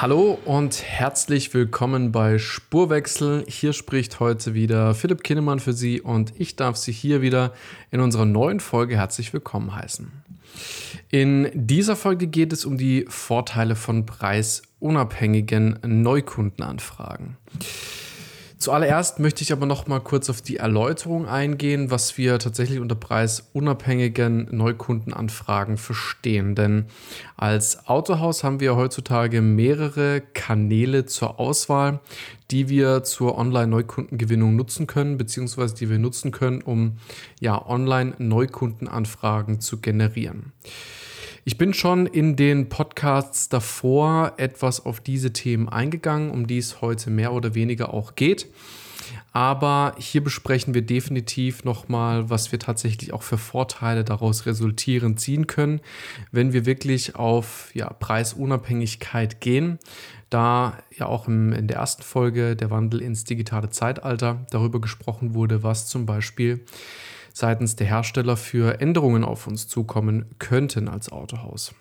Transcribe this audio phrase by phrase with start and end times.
[0.00, 3.44] Hallo und herzlich willkommen bei Spurwechsel.
[3.48, 7.52] Hier spricht heute wieder Philipp Kinnemann für Sie und ich darf Sie hier wieder
[7.90, 10.12] in unserer neuen Folge herzlich willkommen heißen.
[11.10, 17.36] In dieser Folge geht es um die Vorteile von preisunabhängigen Neukundenanfragen.
[18.58, 22.96] Zuallererst möchte ich aber noch mal kurz auf die Erläuterung eingehen, was wir tatsächlich unter
[22.96, 26.56] preisunabhängigen Neukundenanfragen verstehen.
[26.56, 26.86] Denn
[27.36, 32.00] als Autohaus haben wir heutzutage mehrere Kanäle zur Auswahl,
[32.50, 36.98] die wir zur Online-Neukundengewinnung nutzen können, beziehungsweise die wir nutzen können, um
[37.40, 40.52] ja Online-Neukundenanfragen zu generieren.
[41.48, 46.82] Ich bin schon in den Podcasts davor etwas auf diese Themen eingegangen, um die es
[46.82, 48.48] heute mehr oder weniger auch geht.
[49.32, 55.46] Aber hier besprechen wir definitiv nochmal, was wir tatsächlich auch für Vorteile daraus resultieren ziehen
[55.46, 55.80] können,
[56.32, 59.78] wenn wir wirklich auf ja, Preisunabhängigkeit gehen.
[60.28, 65.32] Da ja auch im, in der ersten Folge der Wandel ins digitale Zeitalter darüber gesprochen
[65.32, 66.66] wurde, was zum Beispiel
[67.38, 71.72] seitens der Hersteller für Änderungen auf uns zukommen könnten als Autohaus.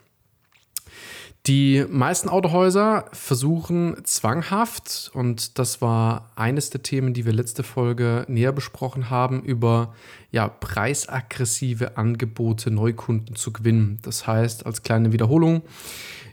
[1.47, 8.25] Die meisten Autohäuser versuchen zwanghaft, und das war eines der Themen, die wir letzte Folge
[8.28, 9.94] näher besprochen haben, über
[10.30, 14.00] ja, preisaggressive Angebote Neukunden zu gewinnen.
[14.02, 15.61] Das heißt, als kleine Wiederholung,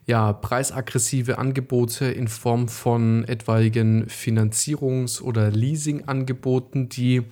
[0.06, 7.22] ja, preisaggressive Angebote in Form von etwaigen Finanzierungs- oder Leasingangeboten, die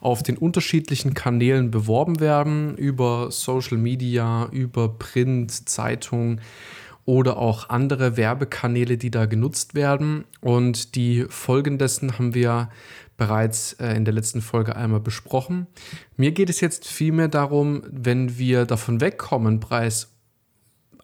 [0.00, 6.40] auf den unterschiedlichen Kanälen beworben werden, über Social Media, über Print, Zeitung
[7.04, 10.24] oder auch andere Werbekanäle, die da genutzt werden.
[10.40, 12.70] Und die Folgen dessen haben wir
[13.16, 15.66] bereits äh, in der letzten Folge einmal besprochen.
[16.16, 20.12] Mir geht es jetzt vielmehr darum, wenn wir davon wegkommen, Preis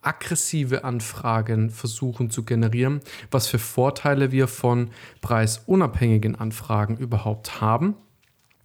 [0.07, 3.01] aggressive Anfragen versuchen zu generieren,
[3.31, 4.91] was für Vorteile wir von
[5.21, 7.95] preisunabhängigen Anfragen überhaupt haben.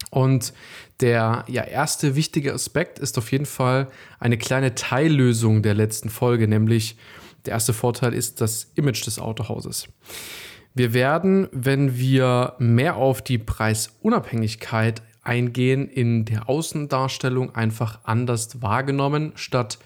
[0.09, 0.53] Und
[0.99, 3.87] der ja, erste wichtige Aspekt ist auf jeden Fall
[4.19, 6.97] eine kleine Teillösung der letzten Folge, nämlich
[7.45, 9.87] der erste Vorteil ist das Image des Autohauses.
[10.73, 19.33] Wir werden, wenn wir mehr auf die Preisunabhängigkeit eingehen, in der Außendarstellung einfach anders wahrgenommen,
[19.35, 19.79] statt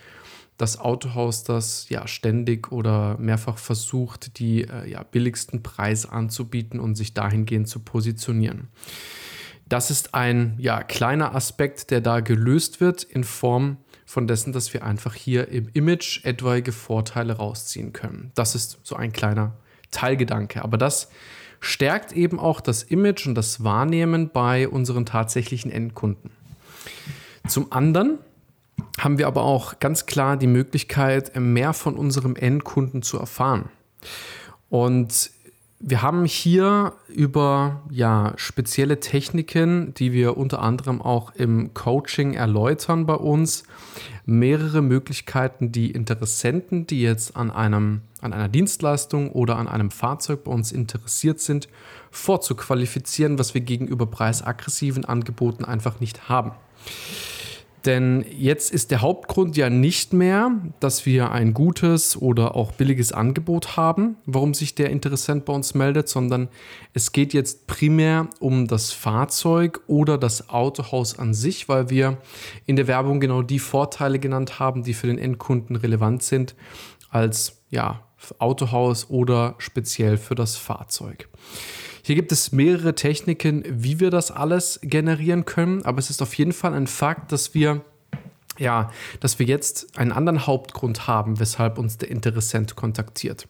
[0.57, 6.95] das Autohaus, das ja ständig oder mehrfach versucht, die äh, ja, billigsten Preise anzubieten und
[6.95, 8.69] sich dahingehend zu positionieren.
[9.67, 14.73] Das ist ein ja, kleiner Aspekt, der da gelöst wird in Form von dessen, dass
[14.73, 18.31] wir einfach hier im Image etwaige Vorteile rausziehen können.
[18.35, 19.53] Das ist so ein kleiner
[19.91, 20.63] Teilgedanke.
[20.63, 21.09] Aber das
[21.59, 26.29] stärkt eben auch das Image und das Wahrnehmen bei unseren tatsächlichen Endkunden.
[27.47, 28.19] Zum anderen
[28.99, 33.69] haben wir aber auch ganz klar die Möglichkeit, mehr von unserem Endkunden zu erfahren.
[34.69, 35.31] Und
[35.79, 43.05] wir haben hier über ja, spezielle Techniken, die wir unter anderem auch im Coaching erläutern
[43.05, 43.65] bei uns,
[44.25, 50.45] mehrere Möglichkeiten, die Interessenten, die jetzt an, einem, an einer Dienstleistung oder an einem Fahrzeug
[50.45, 51.67] bei uns interessiert sind,
[52.09, 56.51] vorzuqualifizieren, was wir gegenüber preisaggressiven Angeboten einfach nicht haben.
[57.85, 63.11] Denn jetzt ist der Hauptgrund ja nicht mehr, dass wir ein gutes oder auch billiges
[63.11, 66.47] Angebot haben, warum sich der Interessent bei uns meldet, sondern
[66.93, 72.17] es geht jetzt primär um das Fahrzeug oder das Autohaus an sich, weil wir
[72.65, 76.55] in der Werbung genau die Vorteile genannt haben, die für den Endkunden relevant sind,
[77.11, 78.01] als ja,
[78.39, 81.29] Autohaus oder speziell für das Fahrzeug.
[82.05, 86.35] Hier gibt es mehrere Techniken, wie wir das alles generieren können, aber es ist auf
[86.35, 87.81] jeden Fall ein Fakt, dass wir
[88.59, 88.91] ja,
[89.21, 93.47] dass wir jetzt einen anderen Hauptgrund haben, weshalb uns der Interessent kontaktiert.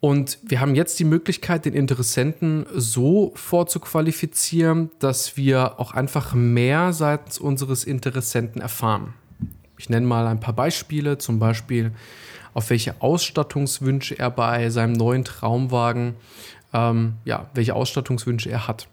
[0.00, 6.92] Und wir haben jetzt die Möglichkeit, den Interessenten so vorzuqualifizieren, dass wir auch einfach mehr
[6.92, 9.14] seitens unseres Interessenten erfahren.
[9.78, 11.92] Ich nenne mal ein paar Beispiele, zum Beispiel
[12.52, 16.16] auf welche Ausstattungswünsche er bei seinem neuen Traumwagen
[16.72, 18.88] ähm, ja, welche Ausstattungswünsche er hat.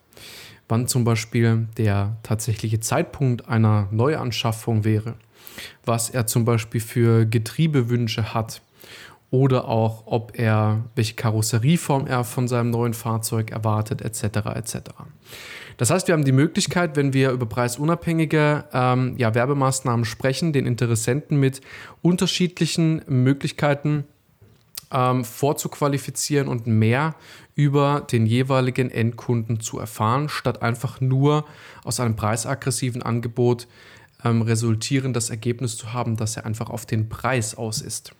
[0.67, 5.15] Wann zum Beispiel der tatsächliche Zeitpunkt einer Neuanschaffung wäre.
[5.85, 8.61] Was er zum Beispiel für Getriebewünsche hat.
[9.31, 14.23] Oder auch, ob er, welche Karosserieform er von seinem neuen Fahrzeug erwartet, etc.
[14.55, 14.77] etc.
[15.77, 20.65] Das heißt, wir haben die Möglichkeit, wenn wir über preisunabhängige ähm, ja, Werbemaßnahmen sprechen, den
[20.65, 21.61] Interessenten mit
[22.01, 24.05] unterschiedlichen Möglichkeiten
[24.91, 27.15] ähm, vorzuqualifizieren und mehr
[27.56, 31.45] über den jeweiligen Endkunden zu erfahren, statt einfach nur
[31.83, 33.68] aus einem preisaggressiven Angebot
[34.24, 38.13] ähm, resultieren, das Ergebnis zu haben, dass er einfach auf den Preis aus ist.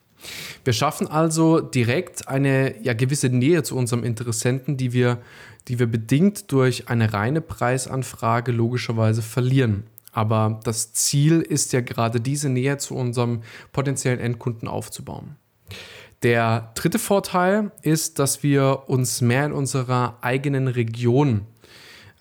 [0.66, 5.19] Wir schaffen also direkt eine ja, gewisse Nähe zu unserem Interessenten, die wir,
[5.68, 9.83] die wir bedingt durch eine reine Preisanfrage logischerweise verlieren.
[10.12, 13.42] Aber das Ziel ist ja gerade diese Nähe zu unserem
[13.72, 15.38] potenziellen Endkunden aufzubauen.
[16.21, 21.45] Der dritte Vorteil ist, dass wir uns mehr in unserer eigenen Region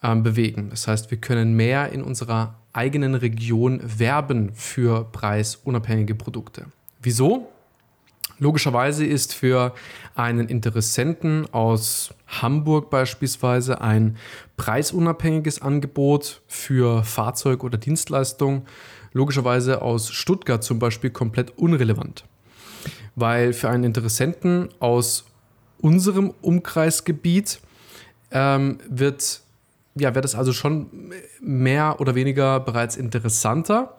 [0.03, 0.71] äh, bewegen.
[0.71, 6.67] Das heißt, wir können mehr in unserer eigenen Region werben für preisunabhängige Produkte.
[7.03, 7.49] Wieso?
[8.39, 9.75] Logischerweise ist für
[10.15, 14.17] einen Interessenten aus Hamburg beispielsweise ein
[14.57, 18.65] preisunabhängiges Angebot für Fahrzeug oder Dienstleistung
[19.13, 22.25] logischerweise aus Stuttgart zum Beispiel komplett unrelevant
[23.21, 25.25] weil für einen Interessenten aus
[25.81, 27.61] unserem Umkreisgebiet
[28.31, 29.41] ähm, wird,
[29.95, 33.97] ja, wird es also schon mehr oder weniger bereits interessanter,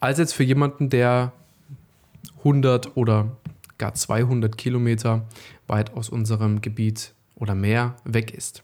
[0.00, 1.32] als jetzt für jemanden, der
[2.38, 3.36] 100 oder
[3.78, 5.22] gar 200 Kilometer
[5.66, 8.62] weit aus unserem Gebiet oder mehr weg ist.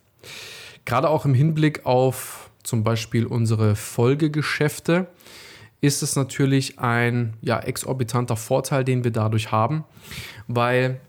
[0.85, 5.07] Gerade auch im Hinblick auf zum Beispiel unsere Folgegeschäfte
[5.87, 9.85] ist es natürlich ein ja, exorbitanter Vorteil, den wir dadurch haben,
[10.49, 11.01] weil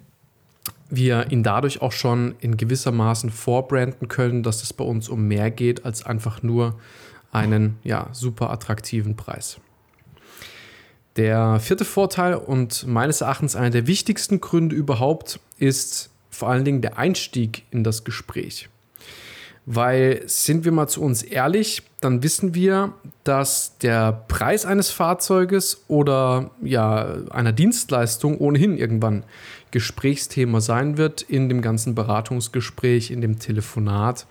[0.90, 5.52] wir ihn dadurch auch schon in gewissermaßen vorbranden können, dass es bei uns um mehr
[5.52, 6.80] geht als einfach nur
[7.32, 9.60] einen ja, super attraktiven Preis.
[11.18, 16.82] Der vierte Vorteil und meines Erachtens einer der wichtigsten Gründe überhaupt ist vor allen Dingen
[16.82, 18.70] der Einstieg in das Gespräch.
[19.70, 22.94] Weil, sind wir mal zu uns ehrlich, dann wissen wir,
[23.26, 29.24] dass der Preis eines Fahrzeuges oder ja, einer Dienstleistung ohnehin irgendwann
[29.72, 34.26] Gesprächsthema sein wird in dem ganzen Beratungsgespräch, in dem Telefonat,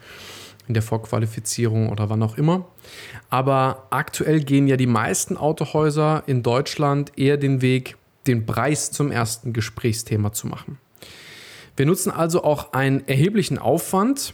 [0.68, 2.64] in der Vorqualifizierung oder wann auch immer.
[3.28, 7.96] Aber aktuell gehen ja die meisten Autohäuser in Deutschland eher den Weg,
[8.26, 10.78] den Preis zum ersten Gesprächsthema zu machen.
[11.76, 14.32] Wir nutzen also auch einen erheblichen Aufwand,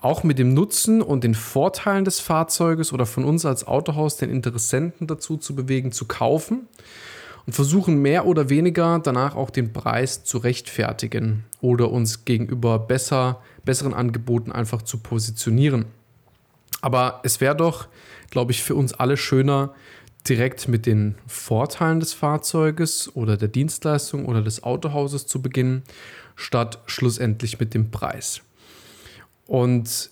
[0.00, 4.30] auch mit dem Nutzen und den Vorteilen des Fahrzeuges oder von uns als Autohaus den
[4.30, 6.68] Interessenten dazu zu bewegen, zu kaufen
[7.46, 13.40] und versuchen mehr oder weniger danach auch den Preis zu rechtfertigen oder uns gegenüber besser,
[13.64, 15.86] besseren Angeboten einfach zu positionieren.
[16.80, 17.88] Aber es wäre doch,
[18.30, 19.74] glaube ich, für uns alle schöner,
[20.28, 25.82] direkt mit den Vorteilen des Fahrzeuges oder der Dienstleistung oder des Autohauses zu beginnen,
[26.36, 28.42] statt schlussendlich mit dem Preis.
[29.50, 30.10] Und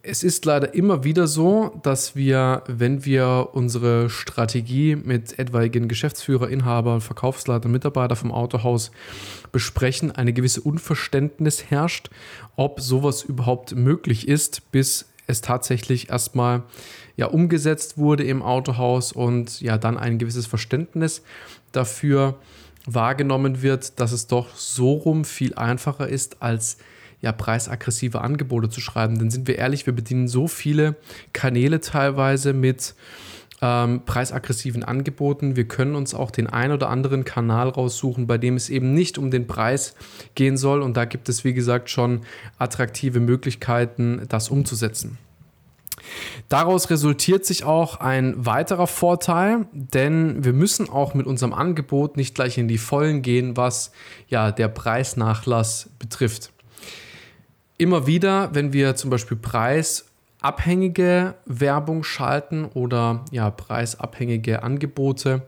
[0.00, 6.48] es ist leider immer wieder so, dass wir, wenn wir unsere Strategie mit etwaigen Geschäftsführer,
[6.48, 8.90] Inhaber, Verkaufsleiter, Mitarbeiter vom Autohaus
[9.52, 12.08] besprechen, eine gewisse Unverständnis herrscht,
[12.56, 16.62] ob sowas überhaupt möglich ist, bis es tatsächlich erstmal
[17.18, 21.20] ja umgesetzt wurde im Autohaus und ja dann ein gewisses Verständnis
[21.72, 22.38] dafür
[22.86, 26.78] wahrgenommen wird, dass es doch so rum viel einfacher ist als
[27.20, 29.18] ja, preisaggressive Angebote zu schreiben.
[29.18, 30.96] Denn sind wir ehrlich, wir bedienen so viele
[31.32, 32.94] Kanäle teilweise mit
[33.60, 35.56] ähm, preisaggressiven Angeboten.
[35.56, 39.18] Wir können uns auch den ein oder anderen Kanal raussuchen, bei dem es eben nicht
[39.18, 39.94] um den Preis
[40.34, 40.82] gehen soll.
[40.82, 42.20] Und da gibt es, wie gesagt, schon
[42.58, 45.18] attraktive Möglichkeiten, das umzusetzen.
[46.48, 52.34] Daraus resultiert sich auch ein weiterer Vorteil, denn wir müssen auch mit unserem Angebot nicht
[52.34, 53.90] gleich in die Vollen gehen, was
[54.28, 56.52] ja der Preisnachlass betrifft
[57.78, 65.42] immer wieder, wenn wir zum Beispiel preisabhängige Werbung schalten oder ja, preisabhängige Angebote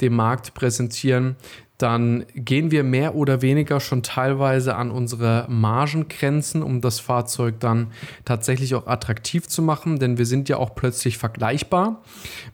[0.00, 1.36] dem Markt präsentieren,
[1.78, 7.88] dann gehen wir mehr oder weniger schon teilweise an unsere Margengrenzen, um das Fahrzeug dann
[8.24, 12.02] tatsächlich auch attraktiv zu machen, denn wir sind ja auch plötzlich vergleichbar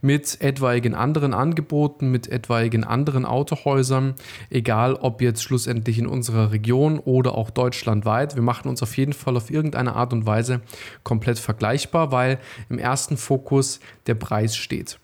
[0.00, 4.14] mit etwaigen anderen Angeboten, mit etwaigen anderen Autohäusern,
[4.50, 8.35] egal ob jetzt schlussendlich in unserer Region oder auch deutschlandweit.
[8.35, 10.62] Wir machen uns auf jeden Fall auf irgendeine Art und Weise
[11.05, 12.38] komplett vergleichbar, weil
[12.69, 14.99] im ersten Fokus der Preis steht.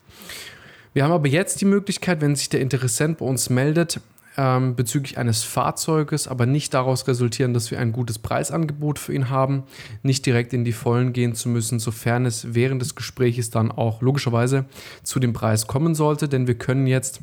[0.95, 4.01] Wir haben aber jetzt die Möglichkeit, wenn sich der Interessent bei uns meldet,
[4.39, 9.31] ähm, bezüglich eines Fahrzeuges, aber nicht daraus resultieren, dass wir ein gutes Preisangebot für ihn
[9.31, 9.65] haben,
[10.03, 14.01] nicht direkt in die Vollen gehen zu müssen, sofern es während des Gesprächs dann auch
[14.01, 14.65] logischerweise
[15.03, 17.21] zu dem Preis kommen sollte, denn wir können jetzt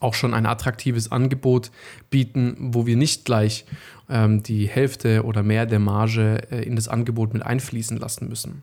[0.00, 1.70] auch schon ein attraktives Angebot
[2.10, 3.64] bieten, wo wir nicht gleich
[4.10, 8.62] ähm, die Hälfte oder mehr der Marge äh, in das Angebot mit einfließen lassen müssen.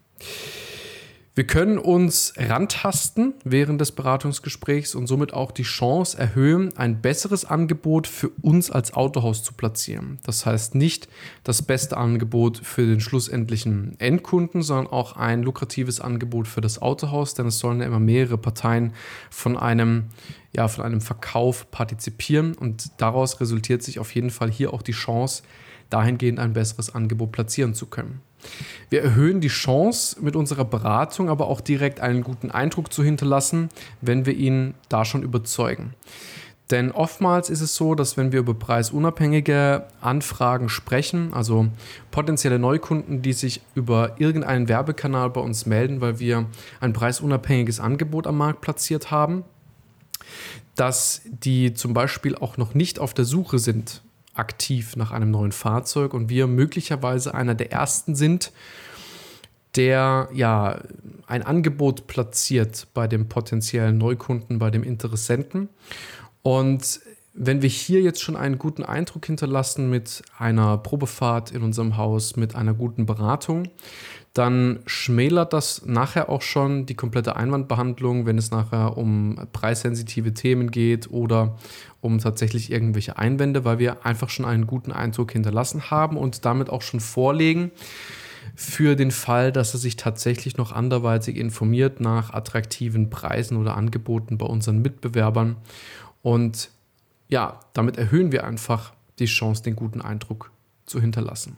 [1.33, 7.45] Wir können uns rantasten während des Beratungsgesprächs und somit auch die Chance erhöhen, ein besseres
[7.45, 10.19] Angebot für uns als Autohaus zu platzieren.
[10.23, 11.07] Das heißt nicht
[11.45, 17.33] das beste Angebot für den schlussendlichen Endkunden, sondern auch ein lukratives Angebot für das Autohaus,
[17.33, 18.91] denn es sollen ja immer mehrere Parteien
[19.29, 20.07] von einem,
[20.53, 24.91] ja, von einem Verkauf partizipieren und daraus resultiert sich auf jeden Fall hier auch die
[24.91, 25.43] Chance,
[25.91, 28.21] dahingehend ein besseres Angebot platzieren zu können.
[28.89, 33.69] Wir erhöhen die Chance, mit unserer Beratung aber auch direkt einen guten Eindruck zu hinterlassen,
[34.01, 35.93] wenn wir ihn da schon überzeugen.
[36.71, 41.67] Denn oftmals ist es so, dass wenn wir über preisunabhängige Anfragen sprechen, also
[42.11, 46.45] potenzielle Neukunden, die sich über irgendeinen Werbekanal bei uns melden, weil wir
[46.79, 49.43] ein preisunabhängiges Angebot am Markt platziert haben,
[50.75, 54.01] dass die zum Beispiel auch noch nicht auf der Suche sind
[54.33, 58.51] aktiv nach einem neuen Fahrzeug und wir möglicherweise einer der ersten sind,
[59.75, 60.81] der ja
[61.27, 65.69] ein Angebot platziert bei dem potenziellen Neukunden, bei dem Interessenten.
[66.43, 67.01] Und
[67.33, 72.35] wenn wir hier jetzt schon einen guten Eindruck hinterlassen mit einer Probefahrt in unserem Haus,
[72.35, 73.69] mit einer guten Beratung,
[74.33, 80.71] dann schmälert das nachher auch schon die komplette Einwandbehandlung, wenn es nachher um preissensitive Themen
[80.71, 81.57] geht oder
[81.99, 86.69] um tatsächlich irgendwelche Einwände, weil wir einfach schon einen guten Eindruck hinterlassen haben und damit
[86.69, 87.71] auch schon vorlegen
[88.55, 94.37] für den Fall, dass er sich tatsächlich noch anderweitig informiert nach attraktiven Preisen oder Angeboten
[94.37, 95.57] bei unseren Mitbewerbern.
[96.21, 96.69] Und
[97.31, 100.51] ja, damit erhöhen wir einfach die Chance, den guten Eindruck
[100.85, 101.57] zu hinterlassen.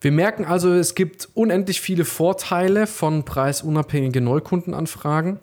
[0.00, 5.38] Wir merken also, es gibt unendlich viele Vorteile von preisunabhängigen Neukundenanfragen.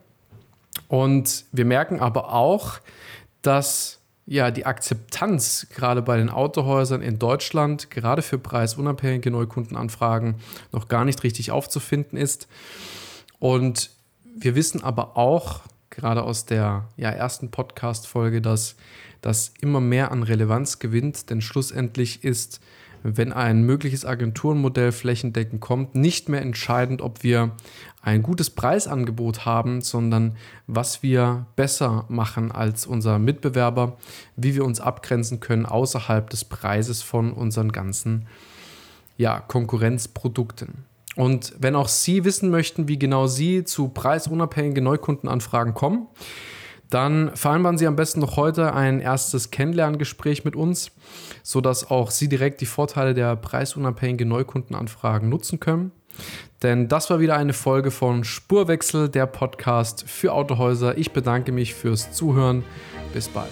[0.89, 2.79] Und wir merken aber auch,
[3.41, 10.35] dass ja die Akzeptanz gerade bei den Autohäusern in Deutschland, gerade für preisunabhängige Neukundenanfragen,
[10.71, 12.47] noch gar nicht richtig aufzufinden ist.
[13.39, 13.91] Und
[14.23, 18.75] wir wissen aber auch, gerade aus der ja, ersten Podcast-Folge, dass
[19.21, 22.61] das immer mehr an Relevanz gewinnt, denn schlussendlich ist
[23.03, 27.51] wenn ein mögliches Agenturenmodell flächendeckend kommt, nicht mehr entscheidend, ob wir
[28.01, 30.35] ein gutes Preisangebot haben, sondern
[30.67, 33.97] was wir besser machen als unser Mitbewerber,
[34.35, 38.27] wie wir uns abgrenzen können außerhalb des Preises von unseren ganzen
[39.17, 40.88] ja, Konkurrenzprodukten.
[41.19, 46.07] Und wenn auch Sie wissen möchten, wie genau Sie zu preisunabhängigen Neukundenanfragen kommen,
[46.89, 50.91] dann vereinbaren Sie am besten noch heute ein erstes Kennenlerngespräch mit uns,
[51.43, 55.91] sodass auch Sie direkt die Vorteile der preisunabhängigen Neukundenanfragen nutzen können.
[56.63, 60.97] Denn das war wieder eine Folge von Spurwechsel, der Podcast für Autohäuser.
[60.97, 62.63] Ich bedanke mich fürs Zuhören.
[63.13, 63.51] Bis bald.